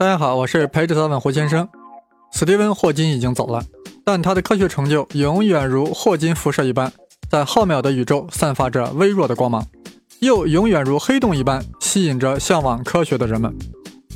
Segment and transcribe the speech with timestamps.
[0.00, 1.68] 大家好，我是陪着他问胡先生。
[2.32, 3.62] 史蒂文·霍金已经走了，
[4.04, 6.92] 但他的科学成就永远如霍金辐射一般，
[7.28, 9.66] 在浩渺的宇宙散发着微弱的光芒，
[10.20, 13.52] 又永远如黑洞一般吸引着向往科学的人们。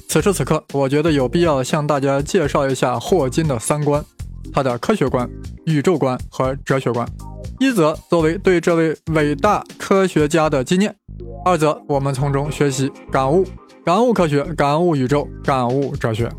[0.08, 4.04] 此时此刻，我觉得有必要向大家介绍一下霍金的三观：
[4.52, 5.28] 他的科学观、
[5.66, 7.06] 宇宙观和哲学观。
[7.58, 10.94] 一则作为对这位伟大科学家的纪念，
[11.44, 13.44] 二则我们从中学习感悟。
[13.84, 16.30] 感悟科学，感悟宇宙，感悟哲学。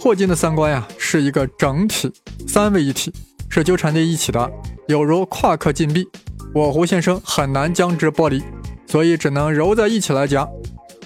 [0.00, 2.12] 霍金的三观呀，是一个整体，
[2.46, 3.12] 三位一体，
[3.48, 4.50] 是纠缠在一起的，
[4.86, 6.06] 有如夸克禁闭。
[6.54, 8.40] 我胡先生很难将之剥离，
[8.86, 10.48] 所以只能揉在一起来讲。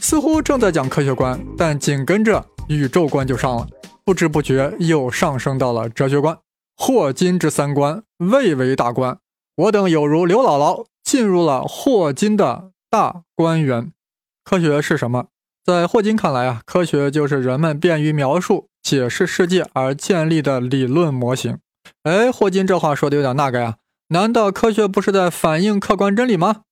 [0.00, 3.66] 似乎正在讲科学观，但紧跟着宇宙观就上了，
[4.04, 6.36] 不知不觉又上升到了哲学观。
[6.76, 9.16] 霍金之三观，蔚为大观。
[9.56, 13.92] 我等有如刘姥姥进入了霍金的大观园。
[14.42, 15.26] 科学是什么？
[15.62, 21.58] 在霍金看来啊，科学就是人们便于描述、解释世界而建立的理论模型。
[22.04, 23.76] 哎，霍金这话说的有点那个呀？
[24.08, 26.62] 难道科学不是在反映客观真理吗？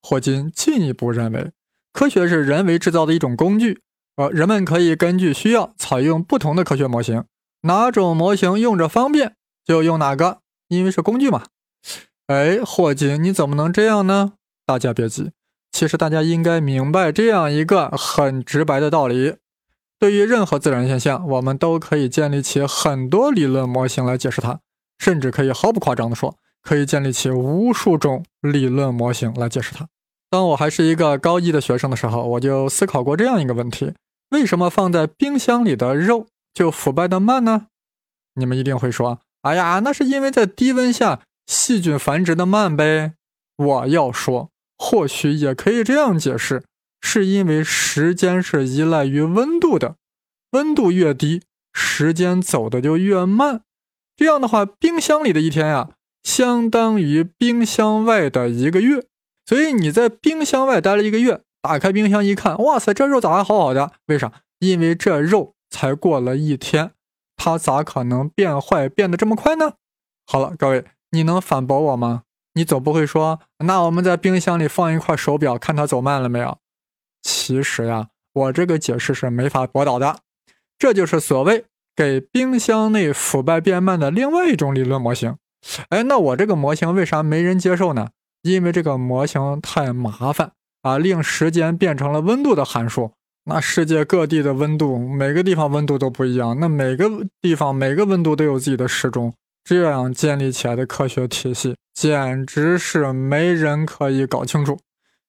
[0.00, 1.50] 霍金进一步认为，
[1.92, 3.80] 科学是人为制造的一种工具，
[4.14, 7.24] 而人们可以根据需要采用不同的科学模型，
[7.62, 11.46] 哪种模型用着方便就用哪个，因为是工具嘛。
[12.28, 14.34] 哎，霍金，你怎么能这样呢？
[14.64, 15.32] 大家别急。
[15.72, 19.36] 其实大家应该明白这样一个很直白的道理：
[19.98, 24.60] 对于任何自然现象，我们都可以建立起很多理论模型来解释它，
[24.98, 29.88] 甚至可以毫不夸张地说，可以建立起无数种理论模型来解释它。
[30.30, 33.94] 当我还是一个高一的学生的时候，我就思考过这样一个问题：
[34.30, 37.68] 为什么放在冰箱里的肉就腐败的慢呢？
[38.34, 43.14] 你们一定会说：“哎呀，那是因为在低温下细菌繁殖的慢呗。”
[43.56, 44.51] 我要说。
[44.92, 46.64] 或许也可以这样解释，
[47.00, 49.96] 是因为时间是依赖于温度的，
[50.50, 53.62] 温度越低，时间走的就越慢。
[54.18, 55.92] 这样的话，冰箱里的一天呀，
[56.22, 59.06] 相当于冰箱外的一个月。
[59.46, 63.92] 所以你在冰箱外待了一个月，打开冰箱一看，哇塞，这肉咋还好好的？
[64.08, 64.30] 为啥？
[64.58, 66.90] 因为这肉才过了一天，
[67.38, 69.72] 它咋可能变坏变得这么快呢？
[70.26, 72.24] 好了，各位，你能反驳我吗？
[72.54, 76.58] 你总不会说，那我们在冰箱里放一块手表，看它走慢了没有？
[77.22, 80.18] 其实呀，我这个解释是没法驳倒的。
[80.78, 81.64] 这就是所谓
[81.94, 85.36] 给冰箱内腐败变慢的另外一种理论模型。
[85.90, 88.08] 哎，那我这个模型为啥没人接受呢？
[88.42, 90.52] 因为这个模型太麻烦
[90.82, 93.12] 啊，令时间变成了温度的函数。
[93.44, 97.08] 那世界各地的温度，每个地方温度都不一样，那每个
[97.40, 99.32] 地方每个温度都有自己的时钟。
[99.64, 104.78] 这样建立起来的科学体系，简直是没人可以搞清楚。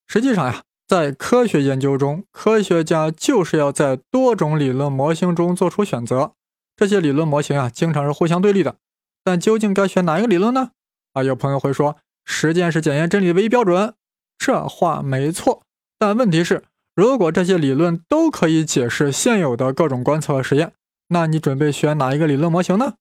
[0.08, 6.34] 实际上呀，在科学研究中，科学家就是要在多种理论模型中做出选择。
[6.76, 8.78] 这些理论模型啊，经常是互相对立的。
[9.24, 10.72] 但究竟该选哪一个理论呢？
[11.14, 13.94] 啊，有朋友会说，实践是检验真理的唯一标准。
[14.38, 15.62] 这话没错。
[15.98, 16.64] 但问题是，
[16.96, 20.74] 如果这些理论都可以解释现有的各种观测和实验，
[21.10, 22.96] 那你准备选哪一个理论模型呢？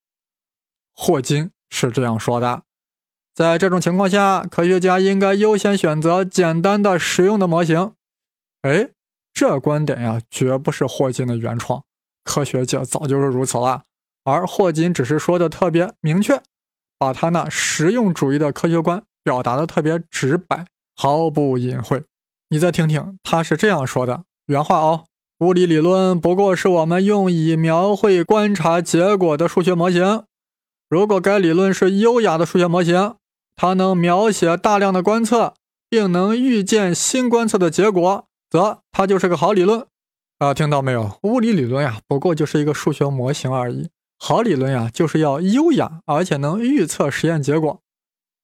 [0.94, 2.62] 霍金是这样说的：
[3.34, 7.92] 在这种情况下，科学家应该优先选择简单的、实用的模型。
[8.62, 8.90] 哎，
[9.32, 11.82] 这观点呀，绝不是霍金的原创，
[12.24, 13.82] 科学界早就是如此了。
[14.24, 16.40] 而霍金只是说的特别明确，
[16.98, 22.04] 把他那实用主义的科学观表达的特别直白，毫不隐晦。
[22.50, 25.06] 你再听听，他是这样说的：原话哦，
[25.40, 30.24] 物理理论不过是我们用以描绘观察结果的数学模型。
[30.92, 33.14] 如果该理论是优雅的数学模型，
[33.56, 35.54] 它能描写大量的观测，
[35.88, 39.86] 并能预见新观测的结果，则它就是个好理论。
[40.36, 41.18] 啊，听到没有？
[41.22, 43.88] 物理理论呀，不过就是一个数学模型而已。
[44.18, 47.80] 好理论呀，就是要优雅，而且能预测实验结果。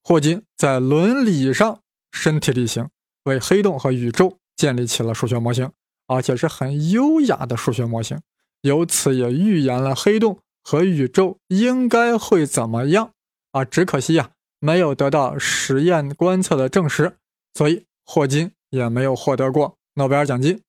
[0.03, 1.81] 霍金在伦理上
[2.13, 2.89] 身体力行，
[3.25, 5.71] 为黑洞和宇宙建立起了数学模型，
[6.07, 8.19] 而且是很优雅的数学模型，
[8.63, 10.39] 由此也预言了黑洞。
[10.71, 13.13] 和宇宙应该会怎么样
[13.53, 13.65] 啊？
[13.65, 17.17] 只可惜呀，没有得到实验观测的证实，
[17.55, 20.61] 所以霍金也没有获得过诺贝尔奖金。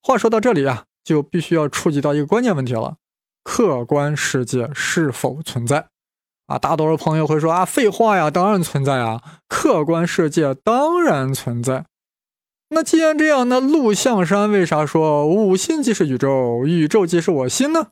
[0.00, 2.98] 话说到这里啊，就必须要触及到一个关键问题了：
[3.42, 5.88] 客观世界是否存在？
[6.46, 11.86] 啊，大多数朋友会说啊，废话呀，当然存在啊，客观世界当然存在。
[12.68, 17.88] 那既然这样，那陆象山为啥说吾心即是宇宙，宇宙即是我心呢？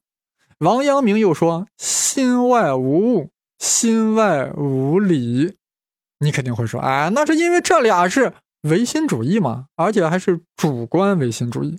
[0.59, 5.57] 王阳明又说：“心外无物，心外无理。”
[6.21, 11.79] 你肯定会说：“哎，那是因为这俩是唯心主义嘛，而且还是主观唯心主义。”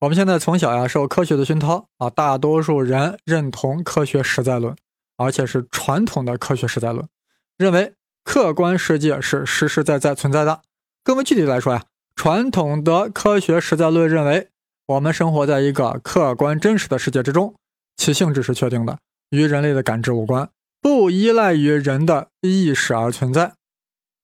[0.00, 4.76] 我们现在从小呀受科学的熏陶啊，大多数人认同科学实在论，
[5.16, 7.08] 而且是传统的科学实在论，
[7.56, 10.62] 认为客观世界是实实在在存在的。
[11.02, 11.84] 更为具体来说呀，
[12.16, 14.48] 传统的科学实在论认为，
[14.86, 17.54] 我们生活在一个客观真实的世界之中，
[17.96, 18.98] 其性质是确定的，
[19.30, 20.48] 与人类的感知无关，
[20.80, 23.54] 不依赖于人的意识而存在。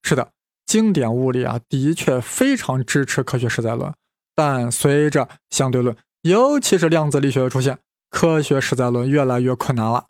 [0.03, 0.31] 是的，
[0.67, 3.93] 经典物理啊，的确非常支持科学实在论。
[4.35, 7.79] 但随着相对论，尤其是量子力学的出现，
[8.11, 10.07] 科学实在论越来越困难了。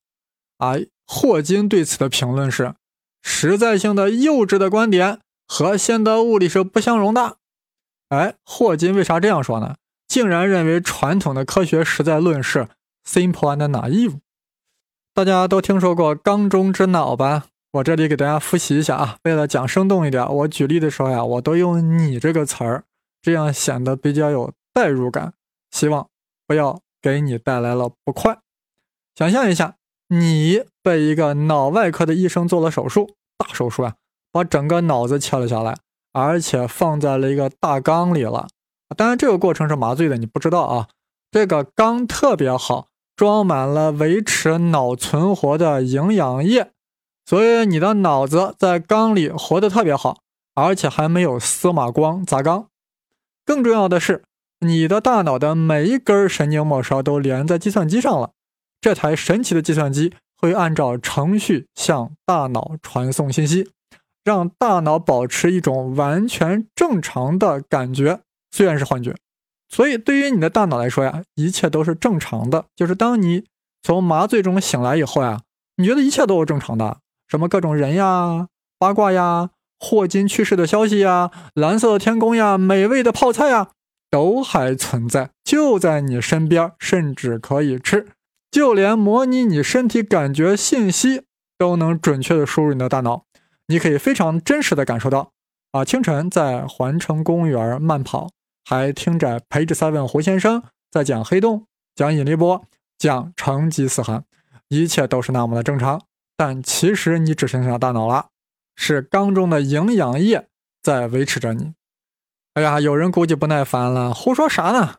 [0.58, 0.74] 啊
[1.06, 2.74] 霍金对此的评论是：
[3.22, 5.18] 实在性的幼稚的观点
[5.48, 7.38] 和现代物理是不相容的。
[8.10, 9.74] 哎，霍金为啥这样说呢？
[10.06, 12.68] 竟然认为传统的科学实在论是
[13.06, 14.19] simple and naive。
[15.14, 17.47] 大家都听说过缸中之脑吧？
[17.73, 19.19] 我这里给大家复习一下啊。
[19.25, 22.85] 为了讲生动一点，我举例的时候呀，我都用你这个词儿。
[23.23, 25.35] 这样显得比较有代入感，
[25.70, 26.08] 希望
[26.47, 28.38] 不要给你带来了不快。
[29.14, 29.75] 想象一下，
[30.08, 33.96] 你被一个脑外科的医生做了手术，大手术啊，
[34.32, 35.76] 把整个脑子切了下来，
[36.12, 38.49] 而且放在了一个大缸里了。
[38.96, 40.88] 当然，这个过程是麻醉的，你不知道啊。
[41.31, 42.88] 这个缸特别好，
[43.20, 46.70] 装满了维持脑存活的营养液，
[47.26, 50.22] 所以你的脑子在缸里活得特别好，
[50.55, 52.69] 而且还没有司马光砸缸。
[53.44, 54.22] 更重要的是，
[54.61, 58.31] 你的大脑的每一根神经末梢都连在计算机上了。
[58.81, 63.70] 这台神奇的计算机会按照程序向大脑传送信息，
[64.25, 68.20] 让大脑保持一种完全正常的感觉，
[68.50, 69.14] 虽然是幻觉。
[69.70, 72.67] 所以，对于你的大脑来说呀，一切都是正常的。
[72.76, 73.44] 就是当你
[73.82, 75.40] 从麻醉中醒来以后呀，
[75.76, 79.50] 你觉得一切都是正常的，什么各种人呀、八卦呀。
[79.82, 83.70] 霍金去世的消息呀，蓝色的天空呀，美味的泡菜呀，
[84.11, 88.08] 都还存在，就在你身边，甚至可以吃。
[88.50, 91.22] 就连模拟你身体感觉信息
[91.56, 93.25] 都能准确的输入你的大脑，
[93.69, 95.32] 你可以非常真实的感受到。
[95.72, 98.28] 啊，清晨在环城公园慢跑，
[98.64, 102.64] 还听着陪着 seven 胡先生在讲黑洞、讲引力波、
[102.98, 104.24] 讲成吉思汗，
[104.68, 106.00] 一切都是那么的正常。
[106.36, 108.26] 但其实你只剩下大脑了。
[108.76, 110.48] 是缸中的营养液
[110.82, 111.74] 在维持着你。
[112.54, 114.94] 哎呀，有人估计不耐烦了，胡说啥呢？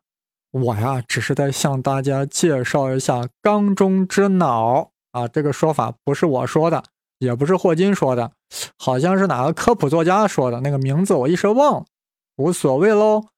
[0.51, 5.27] 我呀，只是在向大家介绍一下缸中之脑啊。
[5.27, 6.83] 这个说法不是我说的，
[7.17, 8.33] 也不是霍金说的，
[8.77, 11.85] 好像是哪个科普作家说的，那个名字我一时忘了，
[12.35, 13.29] 无所谓喽。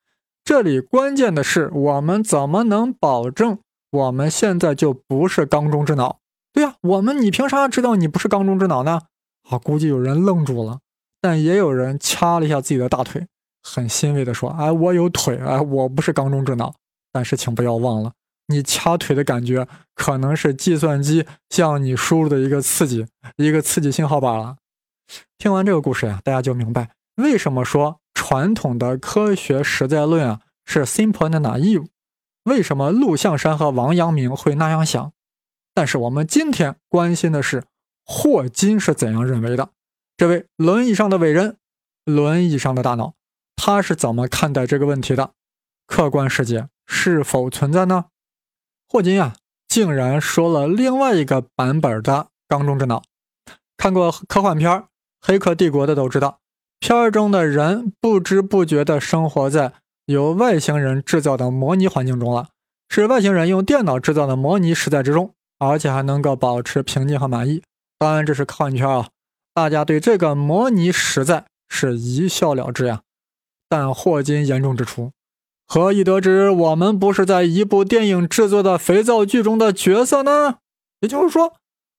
[0.45, 3.59] 这里关键的是，我们怎么能保证
[3.91, 6.19] 我们现在就不是缸中之脑？
[6.51, 9.03] 对呀，我们你凭啥知道你不是缸中之脑呢？
[9.49, 10.79] 啊，估计有人愣住了，
[11.21, 13.25] 但也有人掐了一下自己的大腿，
[13.61, 16.75] 很欣慰地说：“哎，我有腿，哎，我不是缸中之脑。”
[17.13, 18.11] 但是请不要忘了，
[18.47, 23.07] 你掐腿的感觉可能是计算机向你输入的一个刺激，
[23.37, 24.57] 一个刺激信号罢了。
[25.37, 27.99] 听完这个故事呀，大家就明白为什么说
[28.33, 31.85] 传统的科学实在论啊是 simple and naive，
[32.45, 35.13] 为什么陆象山和王阳明会那样想。
[35.75, 37.65] 但是我们今天关心的是。
[38.05, 39.69] 霍金是怎样认为的？
[40.17, 41.57] 这位轮椅上的伟人，
[42.03, 43.13] 轮椅上的大脑，
[43.55, 45.31] 他是怎么看待这个问题的？
[45.87, 48.05] 客观世界是否存在呢？
[48.89, 49.35] 霍金啊，
[49.69, 53.03] 竟然说了另外一个版本的缸中之脑。
[53.77, 54.69] 看过科幻片
[55.21, 56.41] 《黑客帝国》的都知道，
[56.83, 59.71] 片中的人不知不觉地生活在
[60.05, 62.49] 由外星人制造的模拟环境中了，
[62.89, 67.63] 是外星人用电脑制造的模拟实在之中，而且还能够保持平静和满意。
[67.97, 69.07] 当然，这是科幻圈啊，
[69.53, 73.03] 大家对这个模拟实在是一笑了之呀。
[73.69, 75.13] 但霍金严重指出，
[75.65, 80.57] 何以得知我们不是在一部电影制作的肥皂剧中的角色呢？
[80.99, 81.53] 也就是说，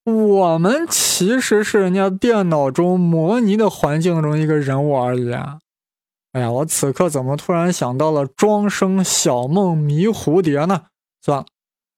[0.04, 5.60] 我们其实是人家电脑中模拟的环境中一个人物而已啊。
[6.32, 10.82] 哎呀，我此刻怎么突然想到了庄生晓梦迷蝴蝶呢？
[11.22, 11.46] 算了，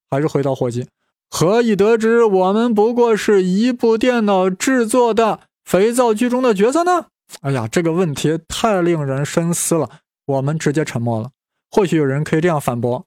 [0.08, 0.86] 还是回到霍金。
[1.28, 7.06] 何以得知我们不过是一部电脑制作的肥皂剧中的角色呢？
[7.40, 9.90] 哎呀，这个问题太令人深思了。
[10.26, 11.30] 我们直接沉默了。
[11.72, 13.04] 或许有人可以这样反驳：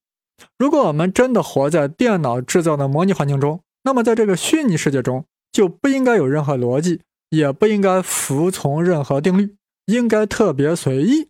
[0.57, 9.55] 如果我们真的活在电脑制造的模拟环境中，那么在这个虚拟世界中就不应该有任何逻辑，也不应该服从任何定律，
[9.85, 11.29] 应该特别随意。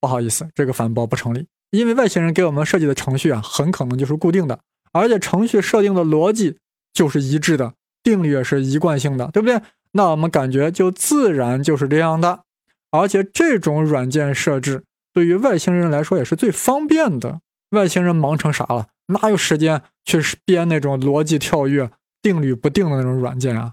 [0.00, 4.58] 不好意思，这个反驳不成立，因为外星人给我们设计的程序啊，很可能就是固定的。
[4.92, 6.56] 而且程序设定的逻辑
[6.92, 9.60] 就是一致的，定律也是一贯性的，对不对？
[9.92, 12.44] 那我们感觉就自然就是这样的。
[12.90, 17.40] 而且这种软件设置对于外星人来说也是最方便的。
[17.70, 18.88] 外星人忙成啥了？
[19.06, 21.90] 哪有时间去编那种逻辑跳跃、
[22.22, 23.72] 定律不定的那种软件啊？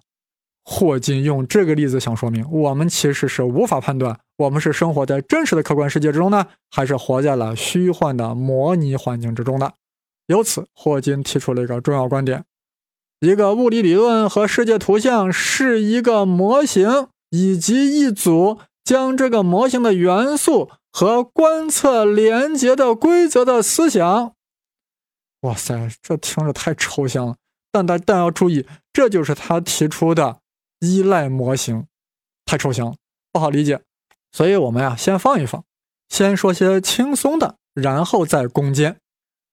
[0.63, 9.73] 霍金用这个例子想说明，我们其实是无法判断，我们是生活在真实的客观世界之中呢，还是活在了虚幻的模拟环境之中的。
[10.27, 12.43] 由此，霍金提出了一个重要观点：
[13.21, 24.34] 一个物理理论和世界图像是一个模型以及一组将这个模型的元素和观测连接的规则的思想。
[25.41, 27.36] 哇塞，这听着太抽象了，
[27.72, 30.39] 但但但要注意，这就是他提出的。
[30.79, 31.88] 依赖模型
[32.46, 32.96] 太抽象了，
[33.32, 33.82] 不好理解，
[34.32, 35.63] 所以我们呀先放一放，
[36.08, 38.98] 先说些轻松的，然后再攻坚。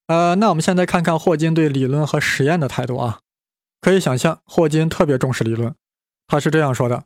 [0.06, 3.20] 呃，那我们现在看看霍金对理论和实验的态度啊。
[3.80, 5.74] 可以想象，霍金特别重视理论，
[6.26, 7.04] 他是这样说的：“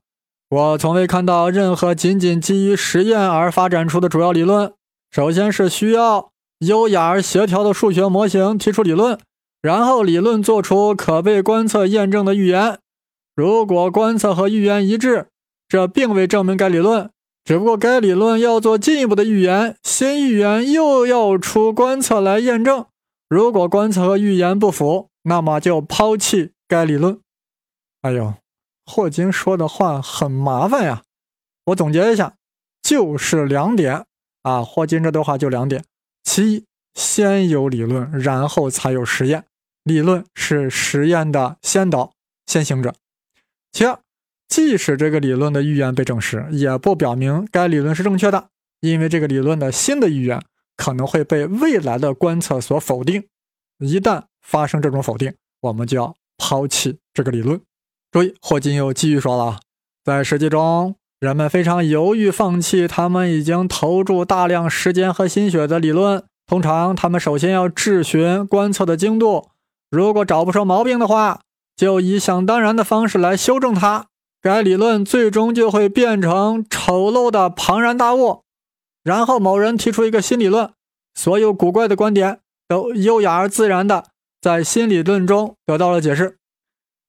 [0.50, 4.73] 我从未看到任何仅仅基于实验而发展出的主要理论。
[5.11, 9.19] 首先是需要优雅而协调的数学模型提出理论，
[9.61, 12.78] 然后理论做出可被观测验证的预言。”
[13.37, 15.28] 如果观测和预言一致，
[15.69, 17.11] 这并未证明该理论，
[17.45, 22.87] 只不过该理论要做进一步的预言，新预言又要出观测来验证。
[23.28, 27.21] 如果观测和预言不符，那么就抛弃该理论。
[28.02, 28.35] 哎呦，
[28.88, 31.02] 霍金说的话很麻烦呀！
[31.66, 32.37] 我总结一下，
[32.83, 34.07] 就是两点
[34.42, 34.64] 啊。
[34.64, 35.85] 霍金这段话就两点：
[36.25, 36.64] 其一，
[36.95, 39.45] 先有理论，然后才有实验，
[39.85, 42.14] 理论是实验的先导、
[42.47, 42.95] 先行者。
[43.71, 44.00] 其二，
[44.49, 48.49] 即使这个理论的预言被证实，也不表明该理论是正确的，
[48.80, 50.42] 因为这个理论的新的预言
[50.78, 53.28] 可能会被未来的观测所否定。
[53.80, 57.61] 一旦发生这种否定，我们就要抛弃这个理论。
[58.11, 59.61] 注意，霍金又继续说了，
[60.05, 66.25] 在实际中，人们非常犹豫放弃他们已经投注大量时间和心血的理论。
[66.47, 69.49] 通常，他们首先要质询观测的精度，
[69.91, 71.41] 如果找不出毛病的话。
[71.77, 74.07] 就以想当然的方式来修正它，
[74.43, 78.43] 该理论最终就会变成丑陋的庞然大物。
[79.05, 80.73] 然后某人提出一个新理论，
[81.15, 84.07] 所有古怪的观点都优雅而自然的
[84.41, 86.38] 在新理论中得到了解释。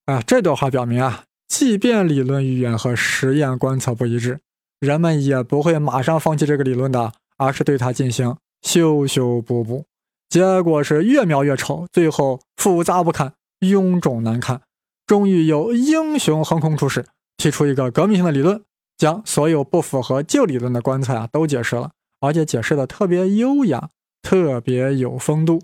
[0.10, 4.40] 啊，这段话表明啊，即便理论预言和实验观测不一致，
[4.80, 9.86] 人们也不会马上放弃这个理论的，而是对它进行修修补补。
[10.28, 13.34] 结果是越描越丑，最后复杂不堪。
[13.60, 14.62] 臃肿难看，
[15.06, 17.06] 终于有英雄横空出世，
[17.38, 18.64] 提出一个革命性的理论，
[18.98, 23.90] 将所有不符合旧理论的观测啊都解释了，而且解释的特别优雅，
[24.24, 25.62] 特别有风度。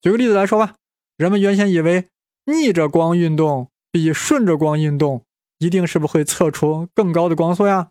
[0.00, 0.74] 举个例子来说吧，
[1.16, 2.08] 人们原先以为
[2.44, 5.24] 逆着光运动比顺着光运动
[5.58, 7.90] 一定是不是会测出更高的光速呀。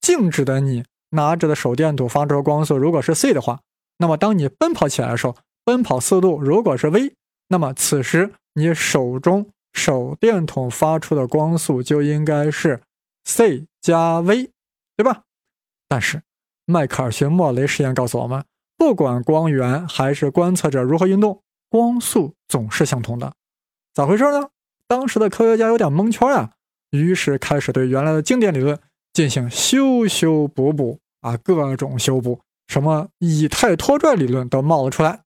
[0.00, 3.60] 静止的你拿着的手电筒发出的光速如果是 c 的话，
[3.98, 7.14] 那么当你奔跑起来的时候，奔跑速度如果是 v。
[7.48, 12.82] 那么此时你手中手电筒发出的光速就应该是
[13.24, 14.50] c 加 v，
[14.96, 15.22] 对吧？
[15.88, 16.22] 但是
[16.64, 18.44] 迈克尔逊莫雷实验告诉我们，
[18.76, 23.34] 不管光源还是观测者如何运动，光速总是相同的。
[23.96, 24.50] 咋回事呢？
[24.86, 26.50] 当时的科学家有点蒙圈啊，
[26.90, 28.78] 于是开始对原来的经典理论
[29.14, 32.38] 进行修修补补啊，各种修补，
[32.68, 35.22] 什么以太拖拽理论都冒了出来。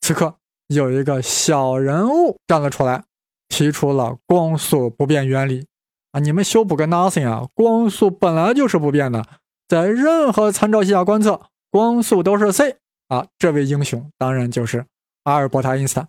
[0.00, 0.36] 此刻。
[0.68, 3.04] 有一个小人物站了出来，
[3.48, 5.66] 提出了光速不变原理
[6.12, 6.20] 啊！
[6.20, 7.46] 你们修补个 nothing 啊！
[7.52, 9.22] 光速本来就是不变的，
[9.68, 11.38] 在任何参照系下观测，
[11.70, 12.78] 光速都是 c
[13.08, 13.26] 啊！
[13.38, 14.86] 这位英雄当然就是
[15.24, 16.08] 阿尔伯特·爱因斯坦。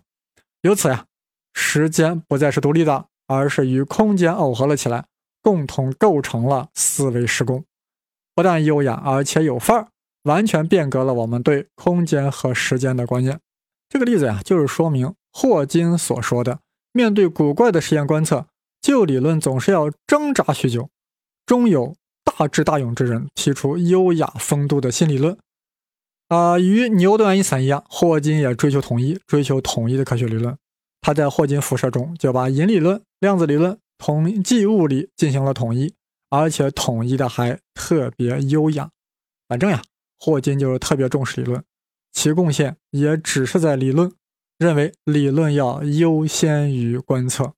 [0.62, 1.04] 由此呀，
[1.58, 5.06] 时间不再是独立的，而是与空间耦合了起来，
[5.42, 7.64] 共同构成了四维时空。
[8.34, 9.88] 不但优雅，而且有范儿，
[10.24, 13.40] 完全变革了我们对空间和时间的观念。
[13.88, 16.58] 这个例子呀，就是说明霍金所说的：
[16.92, 18.46] 面对古怪的实验观测，
[18.82, 20.90] 旧理论总是要挣扎许久，
[21.46, 25.38] 终有大智大勇之人提出优雅风度的新理论。
[26.28, 30.54] 啊，与牛顿、爱因斯坦一样，霍金也追求统一，追求统一的科学理论。
[31.06, 35.94] 他在霍金辐射中就把引力论、量子理论、统计物理进行了统一，
[36.30, 38.90] 而且统一的还特别优雅。
[39.46, 39.80] 反正呀，
[40.18, 41.62] 霍金就是特别重视理论。
[42.12, 44.10] 其贡献也只是在理论，
[44.58, 47.52] 认为理论要优先于观测。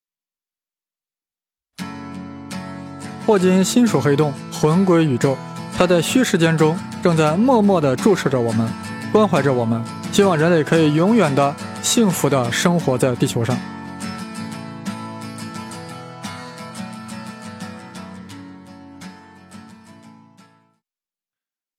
[3.25, 5.39] 霍金心属黑洞，魂归宇宙，
[5.75, 8.71] 他在虚时间中正在默默地注视着我们，
[9.11, 11.57] 关怀着我们，希望人类可以永远的
[11.89, 13.59] 幸福的生活在地球上。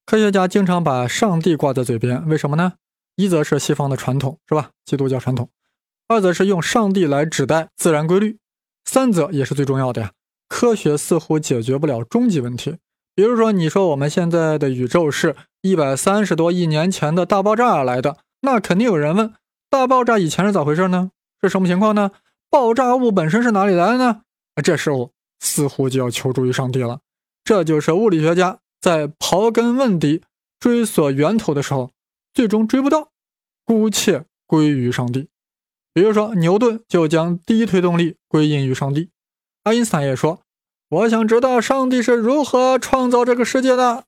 [0.08, 2.74] 科学家经常把上帝挂在嘴边，为什么呢？
[3.18, 4.72] 一则是西方的传统，是吧？
[4.84, 5.46] 基督教传统；
[6.08, 8.38] 二则是用上帝来指代自然规律；
[8.86, 10.12] 三则也是最重要的呀，
[10.48, 12.78] 科学似乎解决不了终极问题。
[13.14, 19.32] 比如说，你说我们现在的宇宙是一百三十多亿年前的大爆炸而来的，那肯定有人问：
[19.70, 21.12] 大爆炸以前是咋回事呢？
[21.42, 22.12] 是什么情况呢？
[22.50, 24.22] 爆炸物本身是哪里来的呢？
[24.64, 27.02] 这时候似乎就要求助于上帝了。
[27.44, 30.24] 这就是物理学家在刨根问底、
[30.60, 31.92] 追索源头的时候，
[32.34, 33.12] 最终追不到，
[33.64, 35.30] 姑且归于上帝。
[35.94, 39.10] 比如说，牛顿就将第一推动力归因于上帝。
[39.64, 40.42] 爱因斯坦也说。
[40.90, 44.06] 我想知道上帝是如何创造这个世界的。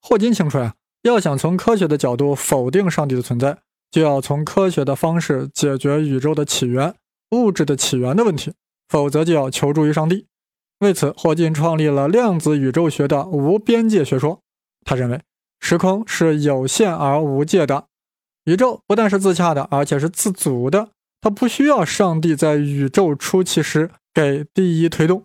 [0.00, 3.58] 霍金清楚呀，要想从科学的角度否定上帝的存在，
[3.92, 6.94] 就要从科学的方式解决宇宙的起源、
[7.30, 8.52] 物质的起源的问题，
[8.88, 10.26] 否则就要求助于上帝。
[10.80, 14.40] 为此，霍金创立了量子宇宙学的无边界学说。
[14.84, 15.20] 他认为，
[15.60, 17.84] 时空是有限而无界的，
[18.46, 20.88] 宇宙不但是自洽的，而且是自主的。
[21.20, 25.24] 它不需要上帝在宇宙初期时给第一推动。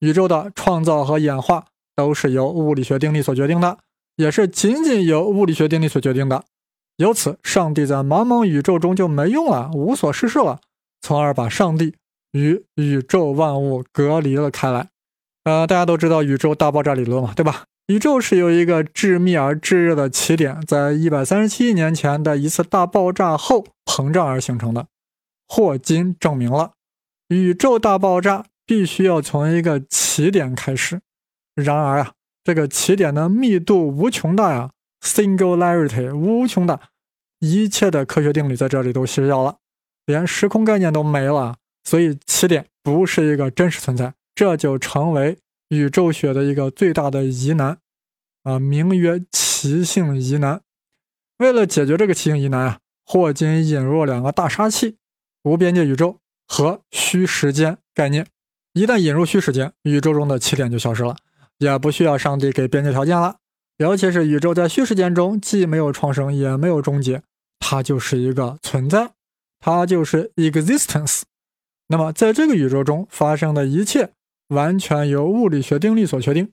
[0.00, 3.78] 宇宙的创造和演化都是由物理学定律所决定的，
[4.16, 6.44] 也是仅仅由物理学定律所决定的。
[6.96, 10.60] 由此，上帝在茫茫宇宙中就没用了，无所事事了，
[11.00, 11.94] 从而把上帝
[12.32, 14.88] 与宇宙万物隔离了开来。
[15.44, 17.64] 呃，大家都知道宇宙大爆炸理论嘛，对吧？
[17.86, 24.86] 宇宙是由一个致密而炙热的起点，在一百三十七亿年前的一次大爆炸后膨胀而形成的。
[25.46, 26.72] 霍金证明了
[27.28, 28.44] 宇宙大爆炸。
[28.68, 31.00] 必须要从一个起点开始，
[31.54, 32.10] 然而啊，
[32.42, 34.70] 这个起点的密度无穷大呀
[35.02, 36.80] ，singularity 无穷大，
[37.40, 39.58] 一切的科学定律在这里都失效了，
[40.04, 45.38] 连时空概念都没了，所以起点不是一个真实存在，这就成为
[45.68, 47.78] 宇宙学的一个最大的疑难
[48.42, 50.60] 啊，名曰奇性疑难。
[51.38, 54.96] 为了解决这个奇性疑难啊，霍金引入了两个大杀器：
[55.42, 58.26] 无边界宇宙和虚时间概念。
[58.72, 61.16] 一旦引入虚时间，宇宙中的起点就消失了，
[61.58, 63.36] 也不需要上帝给边界条件了。
[63.78, 67.22] 尤其是宇宙在虚时间中既没有创生，也没有终结，
[67.58, 69.10] 它就是一个存在，
[69.60, 71.22] 它就是 existence。
[71.88, 74.10] 那么在这个宇宙中发生的一切，
[74.48, 76.50] 完全由物理学定律所确定，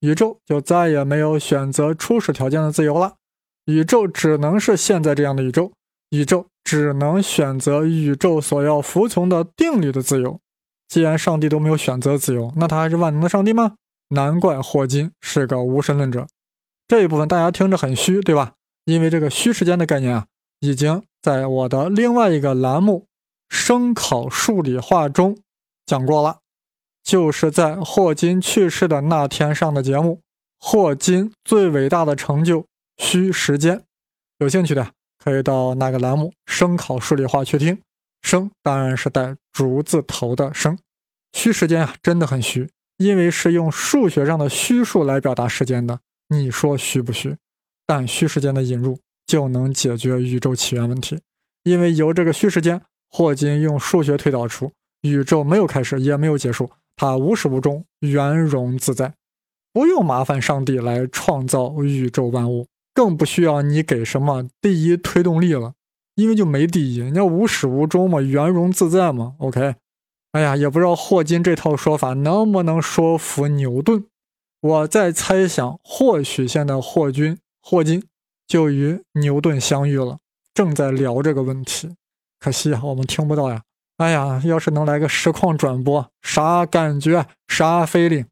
[0.00, 3.14] 宇宙就再也没有选择初始条件的自由了。
[3.66, 5.72] 宇宙只能是现在这样的宇宙，
[6.10, 10.40] 宇宙只能选择宇宙所要服从的定律的自由。
[10.88, 13.74] 既然上帝都没有选择自由，那他还是万能的上帝吗？
[14.10, 16.26] 难怪霍金是个无神论者。
[16.88, 18.52] 这一部分大家听着很虚，对吧？
[18.84, 20.26] 因为这个虚时间的概念啊，
[20.60, 23.06] 已经在我的另外一个栏目
[23.54, 25.36] 《声考数理化》中
[25.84, 26.38] 讲过了，
[27.02, 30.20] 就是在霍金去世的那天上的节目。
[30.58, 32.64] 霍金最伟大的成就——
[32.96, 33.82] 虚时间。
[34.38, 37.78] 有兴趣的可以到那个栏目《声考数理化》去听。
[38.22, 40.78] 生当然是带竹字头的生，
[41.32, 46.00] 虚时间啊真的很虚，因为是用数学上的虚数来表达时间的。
[46.28, 47.36] 你说虚不虚？
[47.86, 51.20] 但虚时间的引入就能解决宇宙起源问题，
[51.62, 59.14] 因为由这个虚时间，霍金用数学推导出宇宙没有开始也没有结束，它无始无终，圆融自在，
[59.72, 65.74] 不用麻烦上帝来创造宇宙万物，更不需要你给什么第一推动力了。
[66.16, 69.34] 因为就没第一，你要无始无终嘛，圆融自在嘛。
[69.38, 69.74] OK，
[70.32, 74.06] 哎呀，也不知道霍金这套说法能不能说服牛顿。
[74.66, 78.04] 我在猜想，或许现在霍金霍金
[78.48, 80.18] 就与牛顿相遇了，
[80.52, 81.94] 正在聊这个问题。
[82.40, 83.62] 可惜啊，我们听不到呀。
[83.98, 88.26] 哎呀，要是能来个实况转播，啥感觉，啥 feeling？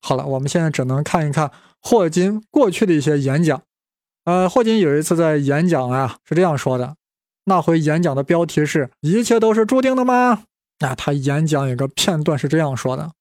[0.00, 1.50] 好了，我们现在只能看一看
[1.82, 3.62] 霍金过去的一些演讲。
[4.24, 6.96] 呃，霍金有一次在演讲啊，是这样说的。
[7.44, 10.44] 那回演讲的标题是“一切都是注定的吗？”
[10.80, 13.12] 那他演讲有个片段是这样说的：“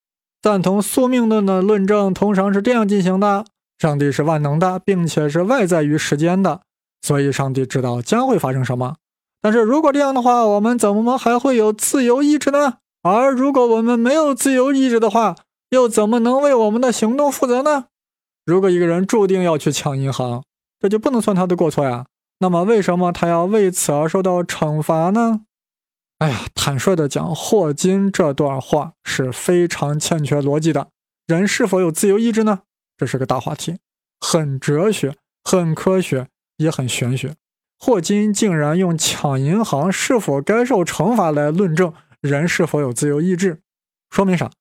[0.41, 3.45] 赞同宿命论的论证通常是这样进行的：
[3.77, 6.61] 上帝是万能的，并且是外在于时间的，
[7.01, 8.95] 所以上帝知道将会发生什么。
[9.39, 12.75] 但是如果这样的话，我们怎么还会有自由意志呢？
[13.03, 15.35] 而如果我们没有自由意志的话，
[15.69, 17.85] 又怎么能为我们的行动负责呢？
[18.45, 20.43] 如果一个人注定要去抢银行，
[20.79, 22.05] 这就不能算他的过错呀。
[22.39, 25.41] 那么，为什么他要为此而受到惩罚呢？
[26.21, 30.89] 哎呀，坦率的讲，霍金这段话是非常欠缺逻辑的。
[31.25, 32.59] 人是否有自由意志呢？
[32.95, 33.79] 这是个大话题，
[34.19, 37.33] 很哲学，很科学，也很玄学。
[37.79, 43.59] 霍金竟然用抢银行是否该受惩罚来论证人是否有自由意志，
[44.11, 44.51] 说明啥？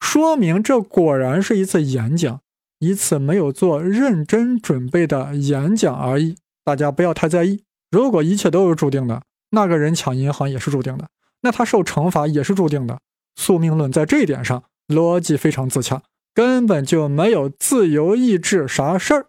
[0.00, 2.40] 说明这果然是一次演讲。
[2.78, 7.62] 一次没有做认真准备的演讲而已，大家不要太在意。
[7.90, 11.08] 如果一切都是注定的，那个人抢银行也是注定的，
[11.42, 12.98] 那他受惩罚也是注定的。
[13.36, 16.02] 宿命论在这一点上逻辑非常自洽，
[16.34, 19.26] 根本就没有自由意志啥事儿。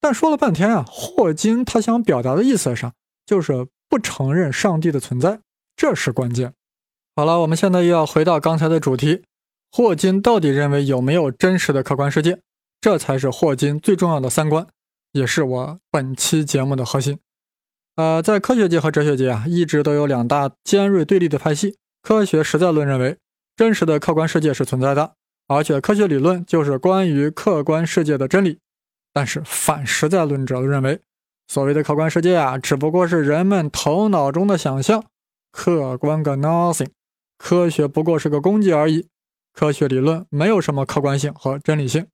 [0.00, 2.92] 但说了半天啊，霍金他想表达的意思上
[3.24, 5.40] 就是不承认上帝的存在，
[5.76, 6.54] 这是关键。
[7.14, 9.22] 好了，我们现在又要回到刚才的主题，
[9.70, 12.40] 霍金到底认为有没有真实的客观世界？
[12.80, 14.66] 这才是霍金最重要的三观，
[15.12, 17.18] 也是我本期节目的核心。
[17.96, 21.76] 呃，在科学界和哲学界啊，一直都有两大尖锐对立的派系。
[22.02, 23.18] 科学实在论认为，
[23.54, 25.12] 真实的客观世界是存在的，
[25.46, 28.58] 而且科学理论就是关于客观世界的真理。
[29.12, 31.00] 但是反实在论者认为，
[31.48, 35.04] 所谓的客观世界啊，只不过是人们头脑中的想象，
[35.52, 36.88] 客观个 nothing，
[37.36, 39.06] 科学不过是个工具而已，
[39.52, 42.06] 科学理论没有什么客观性和真理性。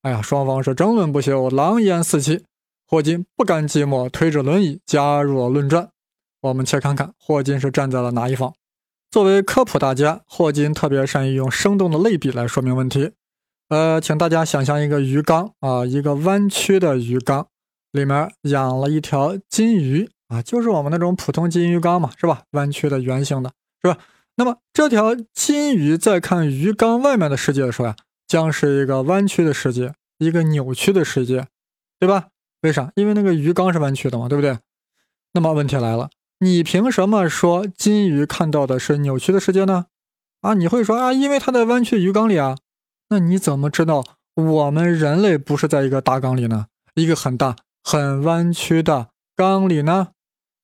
[0.00, 2.44] 哎呀，双方是争论不休，狼烟四起。
[2.92, 5.88] 霍金不甘寂寞，推着轮椅加入了论战。
[6.42, 8.52] 我们且看看霍金是站在了哪一方。
[9.10, 13.12] 作为科普大家，霍金特别善于用生动的类比来说明问题。
[13.70, 17.46] 呃，请大家想象一个鱼缸啊，一个弯曲的鱼缸，
[17.92, 22.42] 里面养了一条金鱼啊，就是我们那种普通金鱼缸嘛，是吧？
[22.50, 23.50] 弯曲的、圆形的，
[23.82, 23.96] 是吧？
[24.36, 27.96] 那么这条金鱼在看鱼缸外面的世界的时候呀，
[28.28, 31.46] 将是一个弯曲的世界，一个扭曲的世界，
[31.98, 32.28] 对吧？
[32.62, 32.90] 为啥？
[32.94, 34.58] 因为那个鱼缸是弯曲的嘛，对不对？
[35.34, 39.86] 那么问题来了，你凭什么说金鱼看到的是扭曲的世界呢？
[40.40, 42.56] 啊，你会说啊，因为它在弯曲鱼缸里啊。
[43.08, 44.02] 那你怎么知道
[44.34, 46.66] 我们人类不是在一个大缸里呢？
[46.94, 50.08] 一个很大、很弯曲的缸里呢？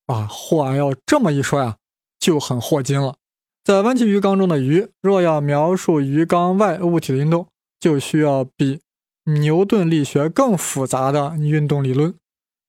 [0.06, 1.76] 啊，话要这么一说呀，
[2.18, 3.16] 就很霍金了。
[3.64, 8.80] 在弯曲鱼缸中的鱼，若要描述鱼缸外物体的运动，就需要比
[9.28, 12.14] 牛顿力学更复杂的运动理论，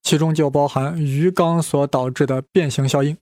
[0.04, 3.18] 其中就包含鱼缸所导致的变形效应。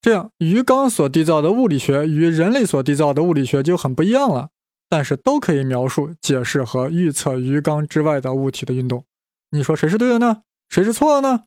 [0.00, 4.50] 这样，鱼缸所缔造的物理学与人类所缔造的物理学就很不一样了。
[4.88, 9.04] 但是都可以描述、解释和预测鱼缸之外的物体的运动。
[9.50, 10.42] 你说谁是对的呢？
[10.68, 11.44] 谁是错的呢？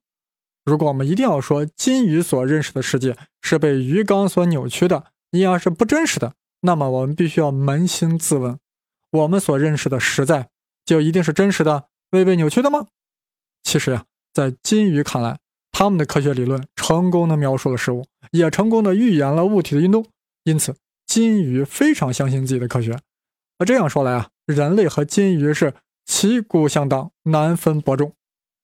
[0.65, 8.59] 如果我们一定要说金鱼所认识的世界是被鱼缸所扭曲的，因而是不真实的，那么我们必须要扪心自问：
[9.11, 10.49] 我们所认识的实在
[10.89, 12.87] 就一定是真实的、未被扭曲的吗？
[13.61, 15.37] 其实呀，在金鱼看来，
[15.71, 20.03] 他们的科学理论成功的描述了事物，也成功的预言了物体的运动。
[20.45, 20.75] 因此，
[21.05, 22.97] 金鱼非常相信自己的科学。
[23.59, 25.75] 那这样说来啊，人类和金鱼是
[26.07, 28.13] 旗鼓相当，难分伯仲。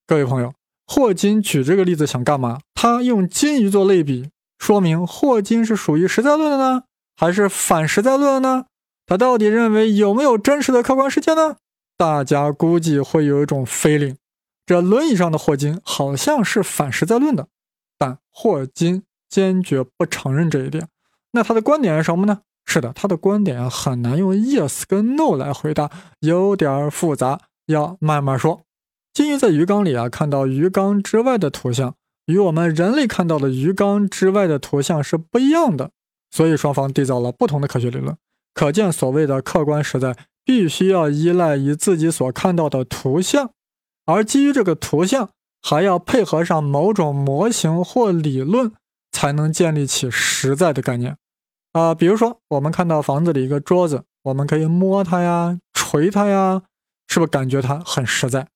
[0.08, 0.52] 各位朋友，
[0.88, 2.62] 霍金举这个例子想干嘛？
[2.74, 6.86] 他用金鱼做类比，说明霍金是属于实在论的呢，
[7.16, 8.66] 还是反实在论的呢？
[9.06, 11.58] 他到底认为有没有真实的客观世界呢？
[11.98, 14.16] 大家估计会有一种 feeling，
[14.66, 17.48] 这轮椅上的霍金好像是反实在论的，
[17.98, 20.88] 但霍金坚决不承认这一点。
[21.32, 22.42] 那他的观点是什么呢？
[22.66, 28.64] 是的，他的观点啊很难用 yes 跟 no 来回答，有点复杂，要慢慢说。
[29.14, 35.92] 金鱼在鱼缸里啊，看到鱼缸之外的图像，与我们人类看到的鱼缸之外的图像是不一样的，
[36.32, 38.18] 所以双方缔造了不同的科学理论。
[38.54, 43.52] 可见，所谓的客观实在，必须要依赖于自己所看到的图像，
[44.06, 45.32] 而基于这个图像，
[45.62, 48.72] 还要配合上某种模型或理论，
[49.12, 51.18] 才能建立起实在的概念。
[51.74, 56.62] 啊，比如说，我们看到房子里一个桌子，我们可以摸它呀，捶它呀，
[57.08, 58.48] 是不是感觉它很实在？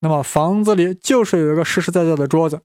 [0.00, 2.62] 那么房子里就是有一个实实在在的桌子。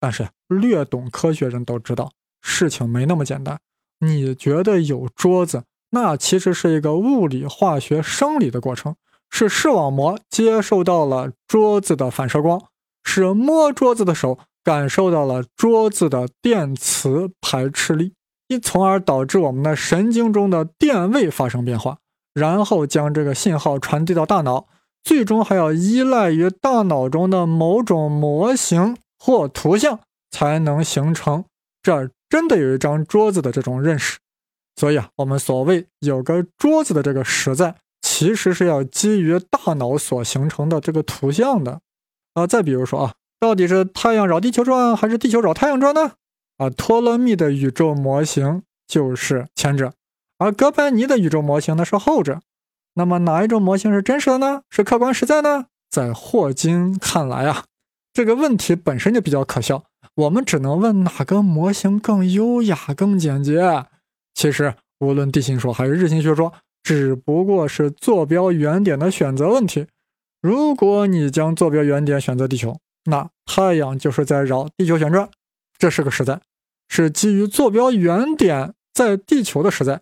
[0.00, 3.60] 但是略懂科学人都知道，事情没那么简单。
[4.00, 5.62] 你觉得有桌子，
[5.94, 8.96] 那其实是一个物理、化学、生理的过程，
[9.30, 12.60] 是视网膜接受到了桌子的反射光，
[13.04, 18.14] 是摸桌子的手感受到了桌子的电磁排斥力。
[18.62, 21.96] 从而导致我们的神经中的电位发生变化，
[22.34, 24.66] 然后将这个信号传递到大脑，
[25.02, 30.00] 最终还要依赖于大脑中的某种模型或图像，
[30.30, 31.46] 才能形成
[31.82, 34.18] 这儿真的有一张桌子的这种认识。
[34.76, 41.80] 所以啊，我们所谓有个桌子的这个实在，其实是要基于大脑所形成的这个图像的。
[42.34, 46.12] 啊，再比如说啊，到底是太阳绕地球转，还是地球绕太阳转呢？
[46.56, 49.92] 啊，托勒密的宇宙模型就是前者，
[50.38, 52.40] 而哥白尼的宇宙模型呢是后者。
[52.94, 54.62] 那么哪一种模型是真实的呢？
[54.70, 55.66] 是客观实在呢？
[55.90, 57.64] 在霍金看来啊，
[58.12, 59.84] 这个问题本身就比较可笑。
[60.14, 63.86] 我们只能问哪个模型更优雅、更简洁。
[64.42, 66.52] 其实，无论地心说还是日心学说，
[66.82, 69.86] 只不过是坐标原点的选择问题。
[70.40, 75.30] 如果你将坐标原点选择地球，那太阳就是在绕地球旋转。
[75.78, 76.40] 这是个实在，
[76.88, 80.00] 是基于坐标原点在地球的实在。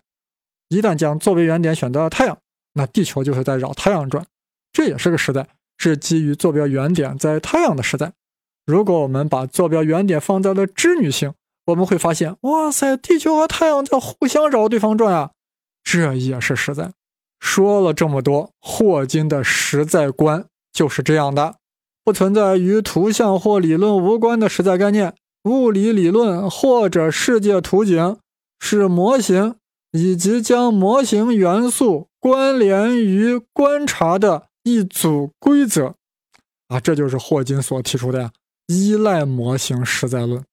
[0.70, 2.38] 一旦将坐标原点选择了太阳，
[2.72, 4.24] 那地球就是在绕太阳转，
[4.72, 8.14] 这也是个实在，是基于坐标原点在太阳的实在。
[8.64, 11.34] 如果我们把坐标原点放在了织女星，
[11.70, 15.30] 我们会发现，哇塞，地球和太阳在互相绕对方转啊，
[15.82, 16.92] 这也是实在。
[17.38, 21.56] 说了这么多，霍金的实在观就是这样的，
[22.04, 25.14] 不存在与图像或理论无关的实在概念。
[25.44, 28.18] 物理理论或者世界图景
[28.58, 29.56] 是模型
[29.90, 35.94] 以及将模型元素关联于观察的一组规则
[36.68, 38.30] 啊，这就是霍金所提出的呀，
[38.66, 40.44] 依赖模型实在论。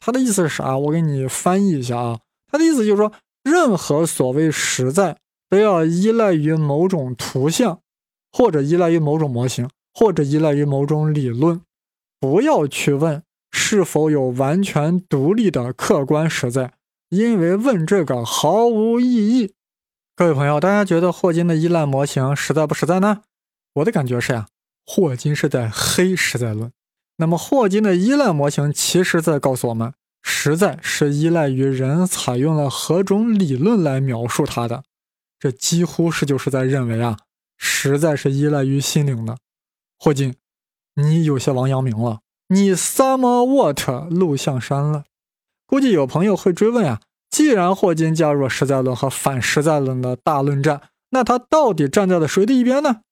[0.00, 0.76] 他的意思是啥？
[0.76, 2.18] 我给你翻译一下啊。
[2.50, 3.12] 他的意思就是说，
[3.44, 7.80] 任何所谓实在都要依赖于某种图像，
[8.32, 11.60] 或者依赖于某种模型，或者依赖于某种理论。
[12.18, 16.74] 不要去问是否有完全独立的客观实在，
[17.08, 19.54] 因为问这个毫无意义。
[20.16, 23.22] 各位朋友，大家觉得霍金的依赖模型实在不实在呢？
[23.74, 24.48] 我的感觉是呀，
[24.84, 26.72] 霍金是在黑实在论。
[27.20, 34.84] 那么，霍金的依赖模型其实在告诉我们，实在是依赖于人采用了何种理论来描述它的。
[35.38, 37.18] 这几乎是就是在认为啊，
[37.58, 39.36] 实在是依赖于心灵的。
[39.98, 40.34] 霍金，
[40.94, 45.04] 你有些王阳明了，你 some what 路向山了。
[45.66, 50.80] 估计有朋友会追问啊，既然霍金加入了实在论和反实在论的大论战，
[51.10, 53.02] 那他到底站在了谁的一边呢？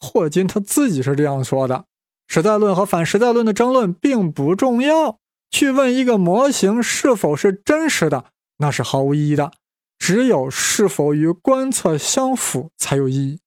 [0.00, 1.84] 霍金他自己是这样说的。
[2.28, 5.18] 实在论和反实在论的争论并不重要。
[5.50, 8.26] 去问一个模型是否是真实的，
[8.58, 9.50] 那是毫无意义的。
[9.98, 13.40] 只有是否与观测相符才有意义。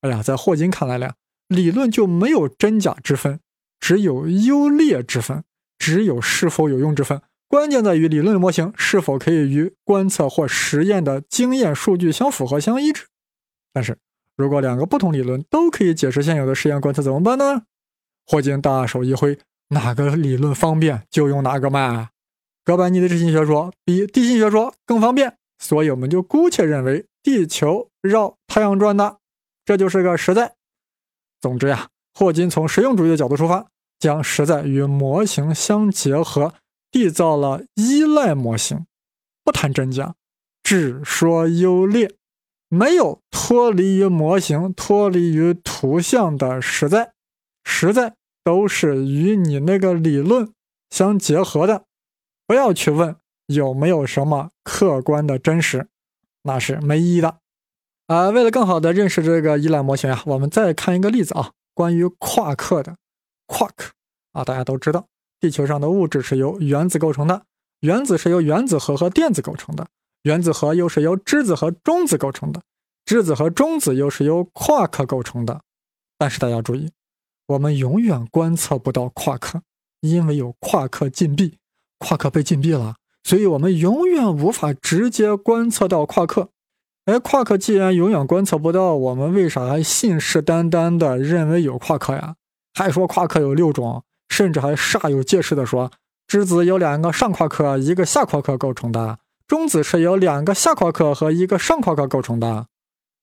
[0.00, 1.12] 哎呀，在霍金看来呢，
[1.46, 3.40] 理论就没有真假之分，
[3.78, 5.44] 只有优劣之分，
[5.78, 7.20] 只有是否有用之分。
[7.46, 13.06] 关键在于理论模型是否可以与观测或实验的经验数据相符合、相一致。
[13.72, 13.98] 但是
[14.36, 17.64] 如果两个不同理论都可以解释现有的实验观测，怎么办呢？
[18.30, 19.38] 霍金大手一挥，
[19.68, 22.10] 哪个理论方便就用哪个嘛。
[22.62, 29.16] 哥白尼的地心学说比地心学说更方便，所以我们就姑且认为地球绕太阳转的，
[29.64, 30.56] 这就是个实在。
[31.40, 36.52] 总之呀，霍金从实用主义的角度出发，将实在与模型相结合，
[36.92, 38.84] 缔造了依赖模型。
[39.42, 40.14] 不谈真假，
[40.62, 42.12] 只说优劣，
[42.68, 47.14] 没有脱离于模型、脱离于图像的实在。
[47.70, 48.14] 实在
[48.48, 50.50] 都是与你那个理论
[50.88, 51.84] 相结合的，
[52.46, 55.86] 不要去问有没有什么客观的真实，
[56.44, 57.40] 那是没意义的。
[58.06, 62.96] 啊，为了更好的认识这个依赖模型啊，我们再看一个例子啊，关于夸克的。
[63.44, 63.90] 夸克
[64.32, 65.06] 啊，大家都知道，
[65.38, 67.42] 地球上的物质是由原子构成的，
[67.80, 69.86] 原子是由原子核和电子构成的，
[70.22, 72.62] 原子核又是由质子和中子构成的，
[73.04, 75.60] 质子和中子又是由夸克构成的。
[76.16, 76.90] 但是大家注意。
[77.48, 79.62] 我们永远观测不到夸克，
[80.00, 81.56] 因为有夸克禁闭，
[81.98, 86.50] 夸克被禁闭了，所以我们永远无法直接观测到夸克。
[87.06, 92.34] 哎，夸克既然永远观测不到，我们为啥还信誓旦旦的认为有夸克呀？
[92.74, 95.90] 还说夸克有六种，甚至还煞有介事的说，
[96.26, 102.66] 质子有两个上夸克，一个下夸克构成的，中子是由两个下夸克和一个上夸克构成的。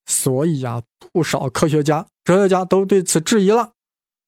[0.08, 0.82] 所以呀，
[1.14, 3.74] 不少科学家、哲学家都对此质疑了。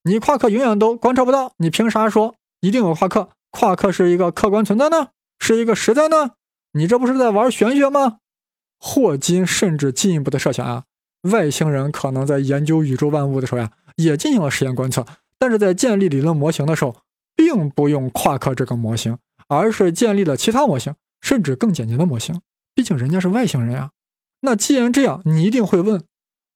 [0.08, 3.30] 你夸克永远都观察不到，你凭啥说一定有夸克？
[3.52, 5.10] 夸克是一个客观存在呢？
[5.38, 6.32] 是一个实在呢？
[6.72, 8.20] 你这不是在玩玄学吗？
[8.80, 10.84] 霍金甚至进一步的设想啊，
[11.24, 15.06] 外星人可能在研究宇宙万物的时候呀，也进行了实验观测，
[15.38, 16.96] 但是在建立理论模型的时候，
[17.36, 19.18] 并不用夸克这个模型，
[19.50, 22.40] 而是建立了其他模型，甚至更简洁的模型。
[22.74, 23.92] 毕竟人家是外星人呀。
[24.40, 26.06] 那既然这样，你一定会问，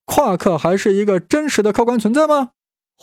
[0.06, 2.52] 夸克还是一个真实的客观存在吗？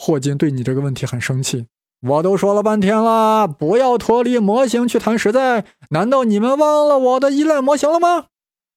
[0.00, 1.66] 霍金对你这个问题很生气，
[2.00, 5.64] 我都说了半天了，不要脱离模型去谈实在。
[5.90, 8.26] 难道你们忘了我的依赖模型了吗？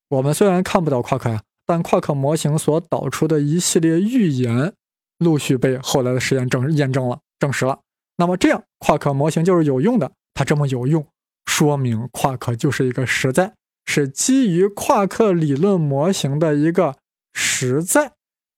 [0.10, 4.74] 我们虽然看不到夸克呀，但夸克模型所导出的一系列预言，
[5.20, 7.82] 陆续被后来的实验证验证了、证实了。
[8.18, 10.12] 那么这样，夸克模型就是有用的。
[10.34, 11.06] 它这么有用，
[11.46, 13.54] 说明夸克就是一个实在，
[13.86, 16.96] 是基于夸克理论模型的一个
[17.32, 18.14] 实在。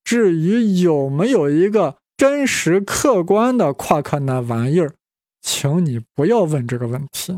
[0.06, 1.98] 至于有没有一个？
[2.24, 4.94] 真实客观的夸克那玩意儿，
[5.42, 7.38] 请你不要问这个问题，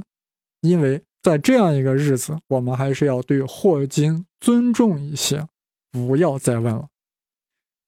[0.62, 5.48] 因为在这样一个日子，我们还是要对霍金尊重一些，
[5.90, 6.86] 不要再问了。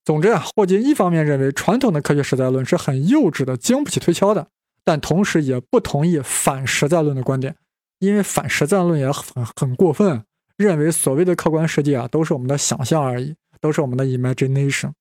[0.06, 4.48] 总之啊，霍金一方面认为传统的科学实在论是很幼稚的、经不起推敲的，
[4.84, 7.56] 但同时也不同意反实在论的观点，
[8.00, 10.24] 因为反实在论也很很过分，
[10.56, 14.94] 认为所谓的客观世界啊都是我们的想象而已，都是我们的 imagination。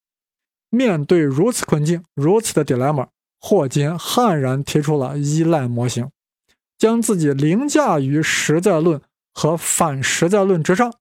[0.70, 3.08] 面对如此困境，如此的 dilemma，
[3.40, 6.10] 霍金悍然提出了依赖模型，
[6.78, 9.00] 将自己凌驾于实在论
[9.32, 10.94] 和反实在论之上，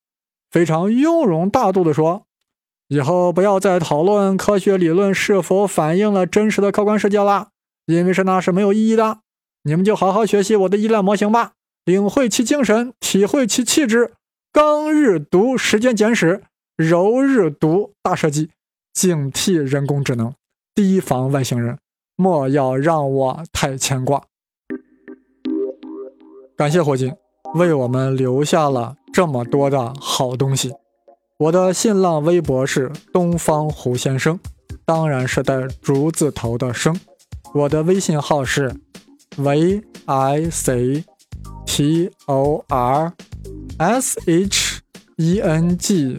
[0.51, 2.25] 非常雍容大度地说。
[2.87, 7.47] 以后不要再讨论科学理论是否反映了真实的客观世界啦，
[7.87, 9.19] 因为是那是没有意义的。
[9.63, 14.13] 你们就好好学习我的依赖模型吧，领会其精神，体会其气质。
[14.53, 16.43] 刚日读时间简史，
[16.77, 18.51] 柔日读大设计，
[18.95, 20.33] 警惕人工智能，
[20.73, 21.77] 提防外星人，
[22.15, 24.23] 莫要让我太牵挂。
[26.55, 27.13] 感谢火金，
[27.55, 30.73] 为我们留下了这么多的好东西。
[31.37, 34.39] 我的新浪微博是东方胡先生，
[34.85, 36.97] 当然是带竹字头的生。
[37.53, 38.73] 我的微信号是
[39.35, 41.03] v i c
[41.65, 43.11] t o r
[43.77, 44.81] s h
[45.17, 46.17] e n g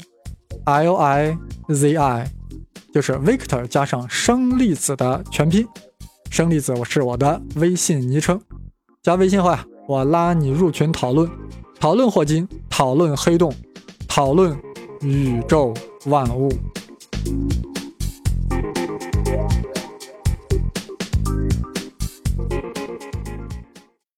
[0.67, 1.39] l i
[1.71, 2.31] z i，
[2.96, 5.68] 就是 Victor 加上生粒子的全拼。
[6.30, 8.40] 生粒子我是我的微信昵称，
[9.02, 11.30] 加微信后呀，我拉你入群讨论，
[11.78, 13.52] 讨论霍金，讨论黑洞，
[14.09, 14.59] 讨论。
[15.02, 15.74] 宇宙
[16.06, 16.48] 万物。